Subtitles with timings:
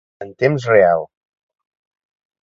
[0.23, 1.03] En temps real.